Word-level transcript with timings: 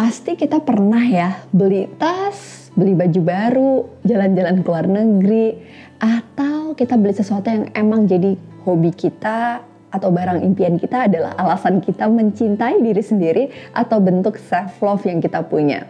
Pasti 0.00 0.32
kita 0.32 0.64
pernah 0.64 1.04
ya 1.04 1.44
beli 1.52 1.84
tas, 2.00 2.72
beli 2.72 2.96
baju 2.96 3.20
baru, 3.20 3.74
jalan-jalan 4.00 4.64
ke 4.64 4.68
luar 4.72 4.88
negeri, 4.88 5.60
atau 6.00 6.72
kita 6.72 6.96
beli 6.96 7.12
sesuatu 7.12 7.52
yang 7.52 7.68
emang 7.76 8.08
jadi 8.08 8.32
hobi 8.64 8.96
kita 8.96 9.60
atau 9.92 10.08
barang 10.08 10.40
impian 10.40 10.80
kita 10.80 11.04
adalah 11.04 11.36
alasan 11.36 11.84
kita 11.84 12.08
mencintai 12.08 12.80
diri 12.80 13.04
sendiri 13.04 13.52
atau 13.76 14.00
bentuk 14.00 14.40
self 14.40 14.80
love 14.80 15.04
yang 15.04 15.20
kita 15.20 15.44
punya. 15.44 15.84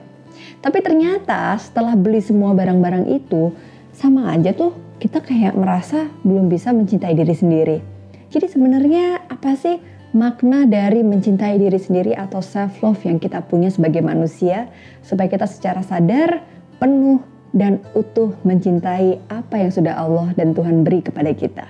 Tapi 0.59 0.83
ternyata 0.83 1.55
setelah 1.63 1.95
beli 1.95 2.19
semua 2.19 2.51
barang-barang 2.51 3.07
itu 3.15 3.55
sama 3.95 4.35
aja 4.35 4.51
tuh 4.51 4.75
kita 4.99 5.23
kayak 5.23 5.55
merasa 5.55 6.11
belum 6.27 6.51
bisa 6.51 6.75
mencintai 6.75 7.15
diri 7.15 7.35
sendiri. 7.39 7.79
Jadi 8.27 8.59
sebenarnya 8.59 9.23
apa 9.31 9.55
sih 9.55 9.79
makna 10.11 10.67
dari 10.67 11.07
mencintai 11.07 11.59
diri 11.59 11.79
sendiri 11.79 12.13
atau 12.19 12.43
self 12.43 12.83
love 12.83 13.01
yang 13.07 13.23
kita 13.23 13.43
punya 13.47 13.71
sebagai 13.71 14.03
manusia 14.03 14.67
supaya 15.07 15.31
kita 15.31 15.47
secara 15.47 15.87
sadar, 15.87 16.43
penuh 16.83 17.23
dan 17.55 17.83
utuh 17.95 18.35
mencintai 18.47 19.19
apa 19.31 19.55
yang 19.59 19.71
sudah 19.75 19.95
Allah 19.99 20.35
dan 20.35 20.55
Tuhan 20.55 20.87
beri 20.87 21.03
kepada 21.03 21.31
kita. 21.35 21.67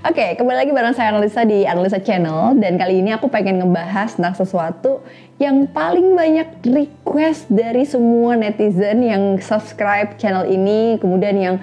Oke, 0.00 0.32
kembali 0.40 0.64
lagi 0.64 0.72
bareng 0.72 0.96
saya 0.96 1.12
Analisa 1.12 1.44
di 1.44 1.68
Analisa 1.68 2.00
Channel 2.00 2.56
dan 2.56 2.80
kali 2.80 3.04
ini 3.04 3.12
aku 3.12 3.28
pengen 3.28 3.60
ngebahas 3.60 4.16
tentang 4.16 4.32
sesuatu 4.32 5.04
yang 5.36 5.68
paling 5.70 6.16
banyak 6.16 6.64
request 6.64 7.46
dari 7.52 7.84
semua 7.84 8.34
netizen 8.34 9.04
yang 9.04 9.22
subscribe 9.38 10.16
channel 10.16 10.48
ini, 10.48 10.96
kemudian 10.98 11.36
yang 11.36 11.56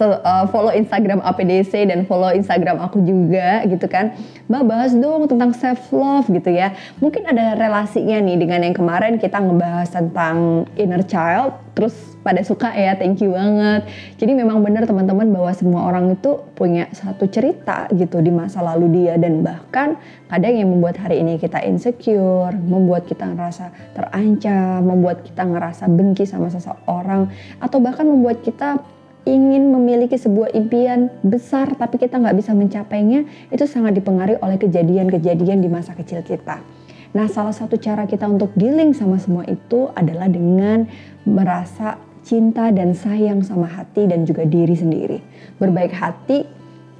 uh, 0.00 0.44
follow 0.52 0.72
Instagram 0.72 1.24
APDC 1.24 1.88
dan 1.88 2.04
follow 2.04 2.30
Instagram 2.32 2.78
aku 2.80 3.00
juga 3.02 3.64
gitu 3.64 3.88
kan. 3.88 4.12
Mbak 4.48 4.62
bahas 4.68 4.92
dong 4.94 5.28
tentang 5.28 5.50
self 5.56 5.92
love 5.92 6.28
gitu 6.28 6.52
ya. 6.52 6.76
Mungkin 7.00 7.24
ada 7.28 7.56
relasinya 7.56 8.20
nih 8.20 8.36
dengan 8.36 8.60
yang 8.64 8.76
kemarin 8.76 9.16
kita 9.16 9.40
ngebahas 9.40 9.88
tentang 9.88 10.68
inner 10.76 11.04
child 11.04 11.68
terus 11.78 11.94
pada 12.26 12.42
suka 12.42 12.74
ya 12.74 12.98
thank 12.98 13.22
you 13.22 13.30
banget 13.30 13.86
jadi 14.18 14.34
memang 14.34 14.66
benar 14.66 14.82
teman-teman 14.82 15.30
bahwa 15.30 15.54
semua 15.54 15.86
orang 15.86 16.10
itu 16.10 16.42
punya 16.58 16.90
satu 16.90 17.30
cerita 17.30 17.86
gitu 17.94 18.18
di 18.18 18.34
masa 18.34 18.58
lalu 18.66 18.98
dia 18.98 19.14
dan 19.14 19.46
bahkan 19.46 19.94
kadang 20.26 20.58
yang 20.58 20.74
membuat 20.74 20.98
hari 20.98 21.22
ini 21.22 21.38
kita 21.38 21.62
insecure 21.62 22.50
membuat 22.50 23.06
kita 23.06 23.30
ngerasa 23.30 23.70
terancam 23.94 24.82
membuat 24.82 25.22
kita 25.22 25.46
ngerasa 25.46 25.86
benci 25.86 26.26
sama 26.26 26.50
seseorang 26.50 27.30
atau 27.62 27.78
bahkan 27.78 28.10
membuat 28.10 28.42
kita 28.42 28.82
ingin 29.28 29.68
memiliki 29.68 30.16
sebuah 30.16 30.56
impian 30.56 31.12
besar 31.20 31.76
tapi 31.76 32.00
kita 32.00 32.16
nggak 32.16 32.40
bisa 32.40 32.56
mencapainya 32.56 33.28
itu 33.52 33.68
sangat 33.68 34.00
dipengaruhi 34.00 34.40
oleh 34.40 34.56
kejadian-kejadian 34.56 35.60
di 35.60 35.68
masa 35.68 35.92
kecil 35.92 36.24
kita. 36.24 36.64
Nah 37.12 37.28
salah 37.28 37.52
satu 37.52 37.76
cara 37.76 38.08
kita 38.08 38.24
untuk 38.24 38.56
dealing 38.56 38.96
sama 38.96 39.20
semua 39.20 39.44
itu 39.44 39.92
adalah 39.92 40.32
dengan 40.32 40.88
merasa 41.28 42.00
cinta 42.24 42.72
dan 42.72 42.96
sayang 42.96 43.44
sama 43.44 43.68
hati 43.68 44.08
dan 44.08 44.24
juga 44.24 44.48
diri 44.48 44.76
sendiri. 44.76 45.18
Berbaik 45.60 45.92
hati 45.92 46.48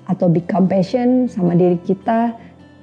atau 0.08 0.28
be 0.28 0.44
compassion 0.44 1.28
sama 1.28 1.56
diri 1.56 1.80
kita 1.80 2.32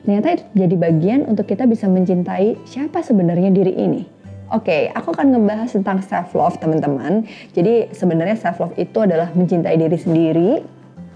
ternyata 0.06 0.38
jadi 0.54 0.76
bagian 0.78 1.26
untuk 1.26 1.50
kita 1.50 1.66
bisa 1.66 1.90
mencintai 1.90 2.62
siapa 2.66 3.02
sebenarnya 3.02 3.50
diri 3.50 3.74
ini. 3.74 4.15
Oke, 4.54 4.70
okay, 4.70 4.82
aku 4.94 5.10
akan 5.10 5.34
ngebahas 5.34 5.74
tentang 5.74 6.06
self 6.06 6.38
love 6.38 6.62
teman-teman. 6.62 7.26
Jadi 7.58 7.90
sebenarnya 7.98 8.38
self 8.38 8.62
love 8.62 8.78
itu 8.78 9.02
adalah 9.02 9.34
mencintai 9.34 9.74
diri 9.74 9.98
sendiri 9.98 10.62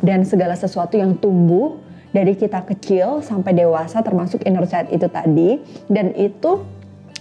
dan 0.02 0.26
segala 0.26 0.58
sesuatu 0.58 0.98
yang 0.98 1.14
tumbuh 1.14 1.78
dari 2.10 2.34
kita 2.34 2.66
kecil 2.66 3.22
sampai 3.22 3.54
dewasa 3.54 4.02
termasuk 4.02 4.42
inner 4.50 4.66
child 4.66 4.90
itu 4.90 5.06
tadi 5.14 5.62
dan 5.86 6.10
itu 6.18 6.66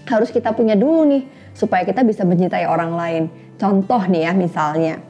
harus 0.09 0.33
kita 0.33 0.57
punya 0.57 0.73
dulu 0.73 1.05
nih 1.13 1.29
supaya 1.53 1.85
kita 1.85 2.01
bisa 2.09 2.25
mencintai 2.25 2.65
orang 2.65 2.97
lain. 2.97 3.23
Contoh 3.61 4.01
nih 4.09 4.25
ya 4.25 4.33
misalnya, 4.33 5.05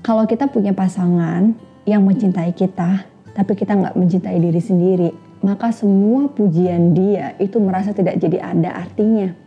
kalau 0.00 0.24
kita 0.24 0.48
punya 0.48 0.72
pasangan 0.72 1.52
yang 1.84 2.00
mencintai 2.00 2.56
kita, 2.56 3.04
tapi 3.36 3.52
kita 3.52 3.76
nggak 3.76 3.92
mencintai 3.92 4.40
diri 4.40 4.62
sendiri, 4.64 5.10
maka 5.44 5.68
semua 5.68 6.32
pujian 6.32 6.96
dia 6.96 7.36
itu 7.36 7.60
merasa 7.60 7.92
tidak 7.92 8.16
jadi 8.16 8.40
ada 8.40 8.88
artinya 8.88 9.41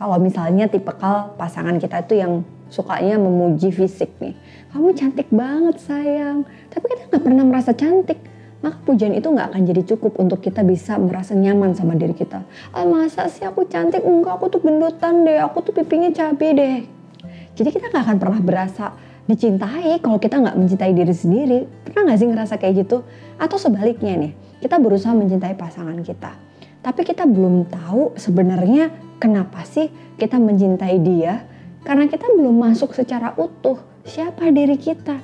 kalau 0.00 0.16
misalnya 0.16 0.64
tipikal 0.64 1.36
pasangan 1.36 1.76
kita 1.76 2.00
itu 2.00 2.24
yang 2.24 2.40
sukanya 2.72 3.20
memuji 3.20 3.68
fisik 3.68 4.16
nih. 4.16 4.32
Kamu 4.72 4.96
cantik 4.96 5.28
banget 5.28 5.76
sayang. 5.76 6.48
Tapi 6.72 6.84
kita 6.88 7.12
nggak 7.12 7.20
pernah 7.20 7.44
merasa 7.44 7.76
cantik. 7.76 8.16
Maka 8.64 8.80
pujian 8.88 9.12
itu 9.12 9.28
nggak 9.28 9.52
akan 9.52 9.60
jadi 9.68 9.82
cukup 9.84 10.16
untuk 10.16 10.40
kita 10.40 10.64
bisa 10.64 10.96
merasa 10.96 11.36
nyaman 11.36 11.76
sama 11.76 12.00
diri 12.00 12.16
kita. 12.16 12.40
Ah 12.72 12.88
masa 12.88 13.28
sih 13.28 13.44
aku 13.44 13.68
cantik? 13.68 14.00
Enggak, 14.00 14.40
aku 14.40 14.48
tuh 14.48 14.64
gendutan 14.64 15.28
deh. 15.28 15.36
Aku 15.36 15.60
tuh 15.60 15.76
pipinya 15.76 16.08
cabai 16.08 16.50
deh. 16.56 16.76
Jadi 17.60 17.68
kita 17.68 17.92
nggak 17.92 18.04
akan 18.08 18.16
pernah 18.16 18.40
berasa 18.40 18.96
dicintai 19.28 20.00
kalau 20.00 20.16
kita 20.16 20.40
nggak 20.40 20.56
mencintai 20.56 20.96
diri 20.96 21.12
sendiri. 21.12 21.60
Pernah 21.84 22.08
nggak 22.08 22.18
sih 22.24 22.28
ngerasa 22.32 22.54
kayak 22.56 22.88
gitu? 22.88 23.04
Atau 23.36 23.60
sebaliknya 23.60 24.16
nih, 24.16 24.32
kita 24.64 24.80
berusaha 24.80 25.12
mencintai 25.12 25.60
pasangan 25.60 26.00
kita. 26.00 26.49
Tapi 26.80 27.04
kita 27.04 27.28
belum 27.28 27.68
tahu 27.68 28.16
sebenarnya 28.16 29.10
Kenapa 29.20 29.68
sih 29.68 29.92
kita 30.16 30.40
mencintai 30.40 30.96
dia? 31.04 31.44
Karena 31.84 32.08
kita 32.08 32.24
belum 32.32 32.56
masuk 32.56 32.96
secara 32.96 33.36
utuh 33.36 33.76
siapa 34.00 34.48
diri 34.48 34.80
kita. 34.80 35.20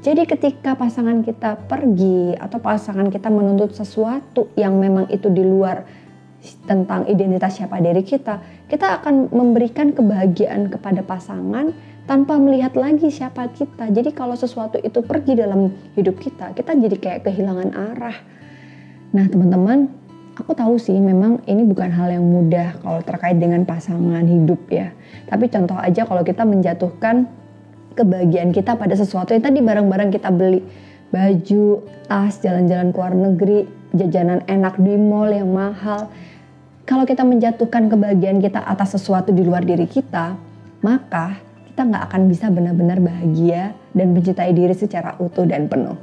Jadi 0.00 0.24
ketika 0.24 0.72
pasangan 0.72 1.20
kita 1.20 1.68
pergi 1.68 2.32
atau 2.40 2.56
pasangan 2.56 3.12
kita 3.12 3.28
menuntut 3.28 3.76
sesuatu 3.76 4.48
yang 4.56 4.80
memang 4.80 5.12
itu 5.12 5.28
di 5.28 5.44
luar 5.44 5.84
tentang 6.64 7.04
identitas 7.12 7.60
siapa 7.60 7.76
diri 7.76 8.00
kita, 8.00 8.40
kita 8.72 9.04
akan 9.04 9.28
memberikan 9.28 9.92
kebahagiaan 9.92 10.72
kepada 10.72 11.04
pasangan 11.04 11.76
tanpa 12.08 12.40
melihat 12.40 12.72
lagi 12.72 13.12
siapa 13.12 13.52
kita. 13.52 13.92
Jadi 13.92 14.16
kalau 14.16 14.32
sesuatu 14.32 14.80
itu 14.80 15.04
pergi 15.04 15.36
dalam 15.36 15.76
hidup 15.92 16.16
kita, 16.24 16.56
kita 16.56 16.72
jadi 16.72 16.96
kayak 16.96 17.20
kehilangan 17.28 17.76
arah. 17.76 18.16
Nah, 19.12 19.26
teman-teman, 19.28 20.05
aku 20.36 20.52
tahu 20.52 20.76
sih 20.76 20.96
memang 21.00 21.40
ini 21.48 21.64
bukan 21.64 21.88
hal 21.88 22.12
yang 22.12 22.24
mudah 22.24 22.76
kalau 22.84 23.00
terkait 23.00 23.40
dengan 23.40 23.64
pasangan 23.64 24.22
hidup 24.22 24.60
ya. 24.68 24.92
Tapi 25.26 25.48
contoh 25.48 25.76
aja 25.80 26.04
kalau 26.04 26.22
kita 26.22 26.44
menjatuhkan 26.44 27.24
kebahagiaan 27.96 28.52
kita 28.52 28.76
pada 28.76 28.92
sesuatu 28.92 29.32
yang 29.32 29.42
tadi 29.42 29.64
barang-barang 29.64 30.12
kita 30.12 30.28
beli. 30.28 30.60
Baju, 31.08 31.86
tas, 32.10 32.36
jalan-jalan 32.44 32.92
ke 32.92 32.98
luar 32.98 33.14
negeri, 33.16 33.58
jajanan 33.96 34.44
enak 34.44 34.76
di 34.76 34.94
mall 35.00 35.32
yang 35.32 35.48
mahal. 35.48 36.12
Kalau 36.84 37.08
kita 37.08 37.24
menjatuhkan 37.24 37.88
kebahagiaan 37.88 38.38
kita 38.38 38.62
atas 38.62 38.94
sesuatu 38.94 39.32
di 39.32 39.42
luar 39.42 39.64
diri 39.64 39.88
kita, 39.88 40.36
maka 40.84 41.40
kita 41.72 41.82
nggak 41.82 42.04
akan 42.12 42.22
bisa 42.30 42.46
benar-benar 42.52 42.98
bahagia 43.00 43.74
dan 43.96 44.12
mencintai 44.12 44.52
diri 44.52 44.74
secara 44.76 45.16
utuh 45.18 45.48
dan 45.48 45.66
penuh. 45.66 45.96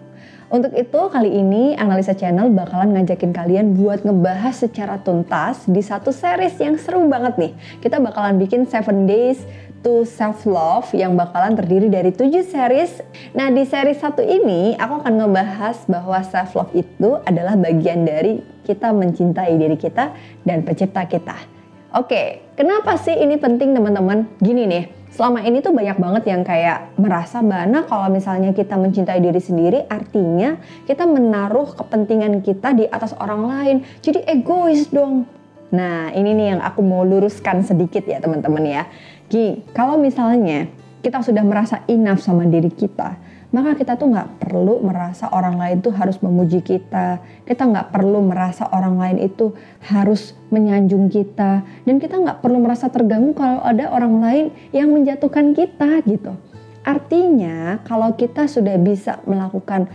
Untuk 0.54 0.70
itu 0.78 1.02
kali 1.10 1.34
ini 1.34 1.74
Analisa 1.74 2.14
Channel 2.14 2.54
bakalan 2.54 2.94
ngajakin 2.94 3.34
kalian 3.34 3.74
buat 3.74 4.06
ngebahas 4.06 4.54
secara 4.54 5.02
tuntas 5.02 5.66
di 5.66 5.82
satu 5.82 6.14
series 6.14 6.54
yang 6.62 6.78
seru 6.78 7.02
banget 7.10 7.42
nih. 7.42 7.54
Kita 7.82 7.98
bakalan 7.98 8.38
bikin 8.38 8.70
7 8.70 9.10
Days 9.10 9.42
to 9.84 10.08
Self 10.08 10.48
Love 10.48 10.94
yang 10.94 11.18
bakalan 11.18 11.58
terdiri 11.60 11.90
dari 11.92 12.14
7 12.14 12.46
series. 12.46 13.04
Nah 13.36 13.52
di 13.52 13.66
series 13.66 14.00
satu 14.00 14.24
ini 14.24 14.80
aku 14.80 15.04
akan 15.04 15.14
ngebahas 15.26 15.90
bahwa 15.90 16.22
self 16.22 16.56
love 16.56 16.74
itu 16.78 17.20
adalah 17.28 17.60
bagian 17.60 18.08
dari 18.08 18.40
kita 18.64 18.96
mencintai 18.96 19.58
diri 19.60 19.76
kita 19.76 20.16
dan 20.48 20.64
pencipta 20.64 21.04
kita. 21.04 21.53
Oke, 21.94 22.42
kenapa 22.58 22.98
sih 22.98 23.14
ini 23.14 23.38
penting 23.38 23.78
teman-teman? 23.78 24.26
Gini 24.42 24.66
nih, 24.66 24.90
selama 25.14 25.46
ini 25.46 25.62
tuh 25.62 25.78
banyak 25.78 26.02
banget 26.02 26.24
yang 26.26 26.42
kayak 26.42 26.90
merasa 26.98 27.46
mana 27.46 27.86
kalau 27.86 28.10
misalnya 28.10 28.50
kita 28.50 28.74
mencintai 28.82 29.22
diri 29.22 29.38
sendiri 29.38 29.86
artinya 29.86 30.58
kita 30.90 31.06
menaruh 31.06 31.78
kepentingan 31.78 32.42
kita 32.42 32.74
di 32.74 32.90
atas 32.90 33.14
orang 33.22 33.46
lain. 33.46 33.78
Jadi 34.02 34.26
egois 34.26 34.90
dong. 34.90 35.30
Nah 35.70 36.10
ini 36.18 36.34
nih 36.34 36.58
yang 36.58 36.62
aku 36.66 36.82
mau 36.82 37.06
luruskan 37.06 37.62
sedikit 37.62 38.10
ya 38.10 38.18
teman-teman 38.18 38.66
ya. 38.66 38.90
Gini, 39.30 39.62
kalau 39.78 39.94
misalnya 39.94 40.66
kita 41.04 41.20
sudah 41.20 41.44
merasa 41.44 41.84
enough 41.92 42.24
sama 42.24 42.48
diri 42.48 42.72
kita 42.72 43.20
maka 43.54 43.78
kita 43.78 43.94
tuh 44.02 44.10
nggak 44.10 44.42
perlu 44.42 44.82
merasa 44.82 45.30
orang 45.30 45.62
lain 45.62 45.78
tuh 45.86 45.94
harus 45.94 46.18
memuji 46.26 46.66
kita. 46.66 47.22
Kita 47.46 47.70
nggak 47.70 47.94
perlu 47.94 48.26
merasa 48.26 48.66
orang 48.74 48.98
lain 48.98 49.18
itu 49.22 49.54
harus 49.86 50.34
menyanjung 50.50 51.06
kita. 51.14 51.62
Dan 51.86 52.02
kita 52.02 52.18
nggak 52.18 52.42
perlu 52.42 52.58
merasa 52.58 52.90
terganggu 52.90 53.38
kalau 53.38 53.62
ada 53.62 53.94
orang 53.94 54.16
lain 54.26 54.46
yang 54.74 54.90
menjatuhkan 54.90 55.54
kita 55.54 56.02
gitu. 56.10 56.34
Artinya 56.82 57.78
kalau 57.86 58.18
kita 58.18 58.50
sudah 58.50 58.74
bisa 58.82 59.22
melakukan 59.30 59.86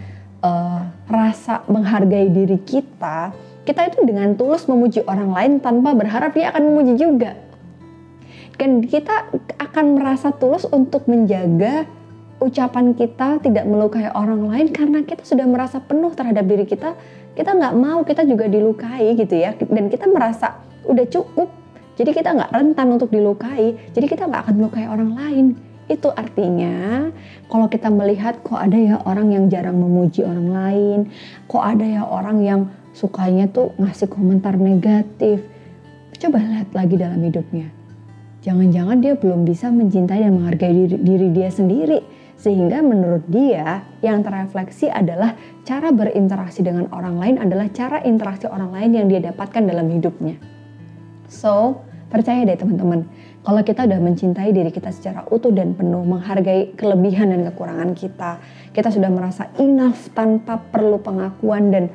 uh, 0.46 0.87
rasa 1.11 1.66
menghargai 1.66 2.31
diri 2.31 2.62
kita, 2.62 3.34
kita 3.66 3.90
itu 3.90 4.06
dengan 4.06 4.38
tulus 4.38 4.70
memuji 4.70 5.02
orang 5.02 5.34
lain 5.34 5.52
tanpa 5.58 5.99
berharap 5.99 6.31
dia 6.31 6.54
akan 6.54 6.62
memuji 6.62 6.94
juga. 6.94 7.34
Dan 8.58 8.82
kita 8.82 9.31
akan 9.62 10.02
merasa 10.02 10.34
tulus 10.34 10.66
untuk 10.66 11.06
menjaga 11.06 11.87
ucapan 12.43 12.94
kita 12.94 13.43
tidak 13.43 13.66
melukai 13.66 14.10
orang 14.14 14.46
lain 14.46 14.70
karena 14.70 15.02
kita 15.02 15.26
sudah 15.26 15.46
merasa 15.46 15.82
penuh 15.82 16.14
terhadap 16.14 16.46
diri 16.46 16.70
kita 16.70 16.94
kita 17.34 17.50
nggak 17.50 17.75
mau 17.75 18.06
kita 18.06 18.22
juga 18.22 18.46
dilukai 18.46 19.14
gitu 19.19 19.34
ya 19.34 19.55
dan 19.58 19.90
kita 19.90 20.06
merasa 20.06 20.62
udah 20.87 21.06
cukup 21.06 21.50
Jadi 21.99 22.14
kita 22.14 22.31
nggak 22.31 22.55
rentan 22.55 22.94
untuk 22.94 23.10
dilukai. 23.10 23.75
Jadi 23.90 24.06
kita 24.06 24.31
nggak 24.31 24.46
akan 24.46 24.55
melukai 24.55 24.87
orang 24.87 25.19
lain. 25.19 25.46
Itu 25.90 26.14
artinya 26.14 27.11
kalau 27.50 27.66
kita 27.66 27.90
melihat 27.90 28.38
kok 28.46 28.54
ada 28.54 28.78
ya 28.78 29.02
orang 29.02 29.34
yang 29.34 29.50
jarang 29.50 29.82
memuji 29.82 30.22
orang 30.22 30.46
lain, 30.46 30.99
kok 31.50 31.58
ada 31.58 31.82
ya 31.82 32.06
orang 32.06 32.38
yang 32.46 32.61
sukanya 32.94 33.50
tuh 33.50 33.75
ngasih 33.82 34.06
komentar 34.06 34.54
negatif. 34.54 35.43
Coba 36.22 36.38
lihat 36.38 36.70
lagi 36.70 36.94
dalam 36.94 37.19
hidupnya. 37.19 37.77
Jangan-jangan 38.38 39.02
dia 39.02 39.19
belum 39.19 39.43
bisa 39.43 39.67
mencintai 39.75 40.23
dan 40.23 40.38
menghargai 40.38 40.70
diri, 40.70 40.96
diri 41.02 41.29
dia 41.35 41.50
sendiri. 41.50 42.00
Sehingga 42.38 42.79
menurut 42.87 43.26
dia 43.26 43.82
yang 43.99 44.23
terrefleksi 44.23 44.87
adalah 44.87 45.35
cara 45.67 45.90
berinteraksi 45.90 46.62
dengan 46.62 46.87
orang 46.94 47.19
lain 47.19 47.35
adalah 47.43 47.67
cara 47.75 47.99
interaksi 48.06 48.46
orang 48.46 48.70
lain 48.70 48.90
yang 48.94 49.06
dia 49.11 49.19
dapatkan 49.26 49.67
dalam 49.67 49.90
hidupnya. 49.90 50.38
So, 51.26 51.82
percaya 52.06 52.46
deh 52.46 52.55
teman-teman, 52.55 53.11
kalau 53.43 53.58
kita 53.67 53.90
udah 53.90 53.99
mencintai 53.99 54.55
diri 54.55 54.70
kita 54.70 54.94
secara 54.94 55.26
utuh 55.35 55.50
dan 55.50 55.75
penuh, 55.75 56.06
menghargai 56.06 56.79
kelebihan 56.79 57.35
dan 57.35 57.43
kekurangan 57.50 57.90
kita, 57.99 58.38
kita 58.70 58.88
sudah 58.94 59.11
merasa 59.11 59.50
enough 59.58 60.14
tanpa 60.14 60.62
perlu 60.62 61.02
pengakuan 61.02 61.75
dan 61.75 61.90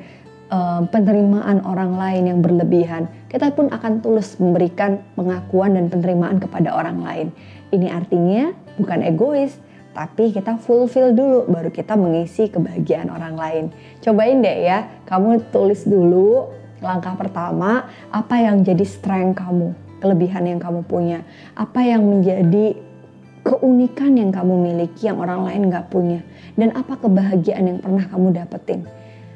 uh, 0.50 0.82
penerimaan 0.88 1.62
orang 1.64 1.96
lain 1.96 2.22
yang 2.34 2.40
berlebihan, 2.40 3.08
kita 3.30 3.52
pun 3.52 3.70
akan 3.70 4.02
tulus 4.04 4.36
memberikan 4.40 5.00
pengakuan 5.14 5.78
dan 5.78 5.88
penerimaan 5.88 6.42
kepada 6.42 6.72
orang 6.74 7.00
lain. 7.00 7.26
Ini 7.72 7.90
artinya 7.90 8.52
bukan 8.80 9.04
egois, 9.04 9.56
tapi 9.94 10.34
kita 10.34 10.58
fulfill 10.58 11.14
dulu 11.14 11.46
baru 11.46 11.70
kita 11.70 11.94
mengisi 11.94 12.50
kebahagiaan 12.50 13.08
orang 13.08 13.34
lain. 13.38 13.64
Cobain 14.02 14.42
deh 14.42 14.58
ya, 14.66 14.90
kamu 15.06 15.48
tulis 15.54 15.86
dulu 15.86 16.50
Langkah 16.84 17.16
pertama, 17.16 17.88
apa 18.12 18.36
yang 18.36 18.60
jadi 18.60 18.84
strength 18.84 19.40
kamu, 19.40 19.72
kelebihan 20.04 20.44
yang 20.44 20.60
kamu 20.60 20.84
punya, 20.84 21.24
apa 21.56 21.80
yang 21.80 22.04
menjadi 22.04 22.76
keunikan 23.40 24.20
yang 24.20 24.28
kamu 24.28 24.52
miliki 24.60 25.08
yang 25.08 25.16
orang 25.16 25.48
lain 25.48 25.72
nggak 25.72 25.88
punya, 25.88 26.20
dan 26.60 26.76
apa 26.76 27.00
kebahagiaan 27.00 27.64
yang 27.72 27.78
pernah 27.80 28.04
kamu 28.04 28.36
dapetin. 28.36 28.84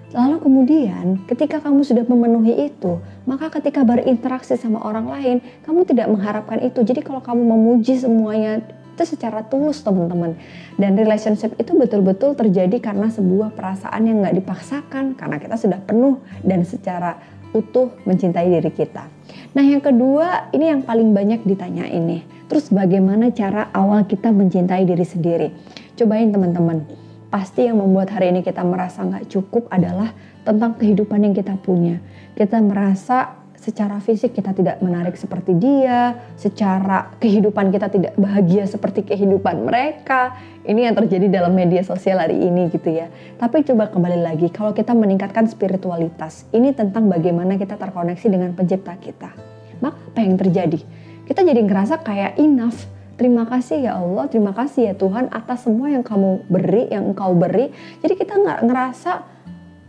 Lalu 0.09 0.41
kemudian 0.41 1.21
ketika 1.29 1.61
kamu 1.61 1.85
sudah 1.85 2.05
memenuhi 2.09 2.73
itu, 2.73 2.97
maka 3.29 3.53
ketika 3.53 3.85
berinteraksi 3.85 4.57
sama 4.57 4.81
orang 4.81 5.05
lain, 5.05 5.37
kamu 5.69 5.85
tidak 5.85 6.09
mengharapkan 6.09 6.65
itu. 6.65 6.81
Jadi 6.81 7.05
kalau 7.05 7.21
kamu 7.21 7.45
memuji 7.45 8.01
semuanya 8.01 8.65
itu 8.99 9.15
secara 9.15 9.47
tulus 9.47 9.79
teman-teman 9.87 10.35
dan 10.75 10.99
relationship 10.99 11.55
itu 11.55 11.71
betul-betul 11.79 12.35
terjadi 12.35 12.83
karena 12.83 13.07
sebuah 13.07 13.55
perasaan 13.55 14.11
yang 14.11 14.27
nggak 14.27 14.43
dipaksakan 14.43 15.15
karena 15.15 15.39
kita 15.39 15.55
sudah 15.55 15.79
penuh 15.79 16.19
dan 16.43 16.67
secara 16.67 17.15
utuh 17.55 17.95
mencintai 18.03 18.51
diri 18.51 18.75
kita. 18.75 19.07
Nah 19.55 19.63
yang 19.63 19.79
kedua 19.79 20.51
ini 20.51 20.75
yang 20.75 20.83
paling 20.83 21.15
banyak 21.15 21.47
ditanya 21.47 21.87
ini. 21.87 22.27
Terus 22.51 22.75
bagaimana 22.75 23.31
cara 23.31 23.71
awal 23.71 24.09
kita 24.09 24.35
mencintai 24.35 24.83
diri 24.83 25.07
sendiri? 25.07 25.49
Cobain 25.95 26.35
teman-teman. 26.35 27.08
Pasti 27.29 27.69
yang 27.69 27.77
membuat 27.77 28.09
hari 28.09 28.33
ini 28.33 28.41
kita 28.41 28.65
merasa 28.65 29.05
nggak 29.05 29.29
cukup 29.29 29.69
adalah 29.69 30.17
tentang 30.49 30.81
kehidupan 30.81 31.29
yang 31.29 31.37
kita 31.37 31.61
punya. 31.61 32.01
Kita 32.33 32.57
merasa 32.65 33.37
secara 33.59 34.01
fisik 34.01 34.33
kita 34.33 34.57
tidak 34.57 34.81
menarik 34.81 35.13
seperti 35.19 35.53
dia, 35.59 36.17
secara 36.41 37.13
kehidupan 37.21 37.69
kita 37.69 37.93
tidak 37.93 38.17
bahagia 38.17 38.65
seperti 38.65 39.05
kehidupan 39.05 39.67
mereka. 39.67 40.41
Ini 40.65 40.89
yang 40.89 40.95
terjadi 40.97 41.29
dalam 41.29 41.53
media 41.53 41.85
sosial 41.85 42.23
hari 42.23 42.39
ini 42.39 42.73
gitu 42.73 42.89
ya. 42.89 43.13
Tapi 43.37 43.61
coba 43.61 43.93
kembali 43.93 44.25
lagi, 44.25 44.49
kalau 44.49 44.73
kita 44.73 44.97
meningkatkan 44.97 45.51
spiritualitas, 45.53 46.49
ini 46.57 46.73
tentang 46.73 47.13
bagaimana 47.13 47.61
kita 47.61 47.77
terkoneksi 47.77 48.27
dengan 48.31 48.57
pencipta 48.57 48.97
kita. 48.97 49.37
Maka 49.85 50.01
apa 50.01 50.21
yang 50.25 50.41
terjadi? 50.41 50.81
Kita 51.29 51.45
jadi 51.45 51.61
ngerasa 51.61 52.01
kayak 52.01 52.41
enough. 52.41 52.98
Terima 53.19 53.44
kasih 53.50 53.82
ya 53.82 53.99
Allah, 53.99 54.31
terima 54.31 54.55
kasih 54.55 54.82
ya 54.91 54.94
Tuhan 54.94 55.26
atas 55.35 55.67
semua 55.67 55.91
yang 55.91 56.06
kamu 56.06 56.47
beri, 56.47 56.87
yang 56.87 57.11
engkau 57.11 57.35
beri. 57.35 57.75
Jadi 57.99 58.15
kita 58.15 58.38
nggak 58.38 58.61
ngerasa 58.62 59.12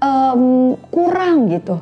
um, 0.01 0.73
kurang 0.89 1.45
gitu 1.53 1.77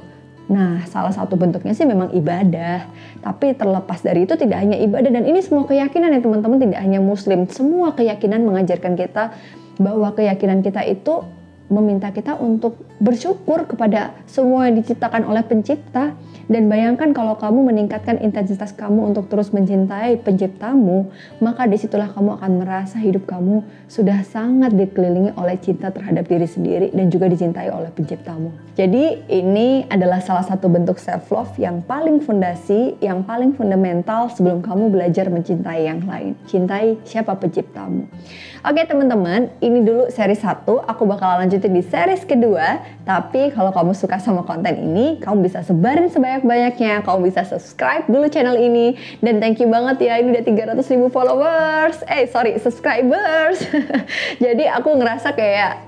Nah, 0.47 0.87
salah 0.87 1.11
satu 1.11 1.35
bentuknya 1.35 1.75
sih 1.75 1.83
memang 1.83 2.15
ibadah. 2.15 2.87
Tapi 3.19 3.51
terlepas 3.59 3.99
dari 3.99 4.23
itu 4.23 4.39
tidak 4.39 4.63
hanya 4.63 4.79
ibadah 4.79 5.11
dan 5.11 5.27
ini 5.27 5.43
semua 5.43 5.67
keyakinan 5.67 6.15
ya 6.15 6.23
teman-teman 6.23 6.57
tidak 6.59 6.79
hanya 6.79 7.03
muslim. 7.03 7.51
Semua 7.51 7.91
keyakinan 7.91 8.47
mengajarkan 8.47 8.95
kita 8.95 9.35
bahwa 9.77 10.15
keyakinan 10.15 10.63
kita 10.63 10.87
itu 10.87 11.27
meminta 11.67 12.11
kita 12.15 12.39
untuk 12.39 12.79
bersyukur 12.97 13.67
kepada 13.67 14.15
semua 14.25 14.71
yang 14.71 14.79
diciptakan 14.79 15.27
oleh 15.27 15.43
pencipta 15.43 16.15
dan 16.47 16.71
bayangkan 16.71 17.11
kalau 17.11 17.35
kamu 17.35 17.67
meningkatkan 17.67 18.23
intensitas 18.23 18.71
kamu 18.71 19.11
untuk 19.11 19.27
terus 19.27 19.51
mencintai 19.51 20.23
penciptamu, 20.23 21.11
maka 21.43 21.67
di 21.67 21.75
situlah 21.75 22.07
kamu 22.07 22.39
akan 22.39 22.51
merasa 22.63 22.95
hidup 23.03 23.27
kamu 23.27 23.67
sudah 23.91 24.23
sangat 24.23 24.71
dikelilingi 24.71 25.35
oleh 25.35 25.59
cinta 25.59 25.91
terhadap 25.91 26.23
diri 26.23 26.47
sendiri 26.47 26.87
dan 26.95 27.11
juga 27.11 27.27
dicintai 27.27 27.67
oleh 27.67 27.91
penciptamu. 27.91 28.55
Jadi 28.79 29.27
ini 29.27 29.83
adalah 29.91 30.23
salah 30.23 30.47
satu 30.47 30.71
bentuk 30.71 30.95
self 31.03 31.27
love 31.35 31.51
yang 31.59 31.83
paling 31.83 32.23
fondasi, 32.23 32.95
yang 33.03 33.27
paling 33.27 33.51
fundamental 33.51 34.31
sebelum 34.31 34.63
kamu 34.63 34.87
belajar 34.87 35.27
mencintai 35.27 35.83
yang 35.83 35.99
lain. 36.07 36.31
Cintai 36.47 36.95
siapa 37.03 37.35
penciptamu. 37.35 38.07
Oke 38.63 38.87
teman-teman, 38.87 39.51
ini 39.59 39.83
dulu 39.83 40.07
seri 40.07 40.35
1. 40.35 40.63
Aku 40.63 41.03
bakal 41.03 41.43
lanjutin 41.57 41.73
di 41.73 41.81
series 41.81 42.21
kedua. 42.21 42.85
Tapi 43.01 43.49
kalau 43.49 43.73
kamu 43.73 43.97
suka 43.97 44.21
sama 44.21 44.45
konten 44.45 44.77
ini, 44.77 45.17
kamu 45.17 45.49
bisa 45.49 45.65
sebarin 45.65 46.05
sebanyak-banyaknya. 46.13 47.01
Kamu 47.01 47.25
bisa 47.25 47.41
subscribe 47.41 48.05
dulu 48.05 48.29
channel 48.29 48.61
ini. 48.61 48.93
Dan 49.25 49.41
thank 49.41 49.57
you 49.57 49.65
banget 49.65 50.05
ya, 50.05 50.21
ini 50.21 50.37
udah 50.37 50.45
300 50.77 50.93
ribu 50.93 51.09
followers. 51.09 52.05
Eh 52.05 52.29
sorry, 52.29 52.61
subscribers. 52.61 53.65
Jadi 54.45 54.69
aku 54.69 54.93
ngerasa 55.01 55.33
kayak, 55.33 55.81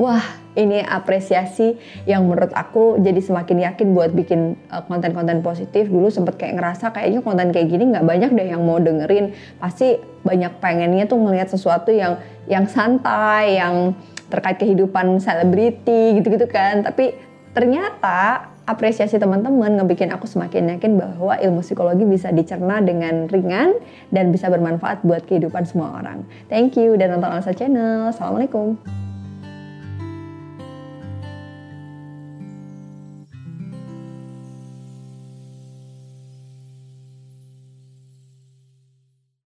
wah 0.00 0.24
ini 0.58 0.82
apresiasi 0.82 1.78
yang 2.10 2.26
menurut 2.26 2.50
aku 2.56 2.98
jadi 2.98 3.22
semakin 3.22 3.70
yakin 3.70 3.94
buat 3.94 4.10
bikin 4.10 4.58
uh, 4.72 4.82
konten-konten 4.82 5.46
positif 5.46 5.86
dulu 5.86 6.10
sempet 6.10 6.42
kayak 6.42 6.58
ngerasa 6.58 6.90
kayaknya 6.90 7.22
konten 7.22 7.54
kayak 7.54 7.70
gini 7.70 7.94
nggak 7.94 8.02
banyak 8.02 8.30
deh 8.34 8.48
yang 8.50 8.66
mau 8.66 8.82
dengerin 8.82 9.30
pasti 9.62 10.02
banyak 10.26 10.58
pengennya 10.58 11.06
tuh 11.06 11.22
ngelihat 11.22 11.54
sesuatu 11.54 11.94
yang 11.94 12.18
yang 12.50 12.66
santai 12.66 13.62
yang 13.62 13.94
terkait 14.30 14.56
kehidupan 14.56 15.18
selebriti 15.18 16.16
gitu-gitu 16.22 16.46
kan 16.46 16.86
tapi 16.86 17.12
ternyata 17.50 18.46
apresiasi 18.70 19.18
teman-teman 19.18 19.82
ngebikin 19.82 20.14
aku 20.14 20.30
semakin 20.30 20.78
yakin 20.78 20.94
bahwa 20.94 21.34
ilmu 21.34 21.60
psikologi 21.66 22.06
bisa 22.06 22.30
dicerna 22.30 22.78
dengan 22.78 23.26
ringan 23.26 23.74
dan 24.14 24.30
bisa 24.30 24.46
bermanfaat 24.46 25.02
buat 25.02 25.26
kehidupan 25.26 25.66
semua 25.66 25.98
orang. 25.98 26.22
Thank 26.46 26.78
you 26.78 26.94
dan 26.94 27.18
nonton 27.18 27.34
Alsa 27.34 27.50
Channel. 27.50 28.14
Assalamualaikum. 28.14 28.99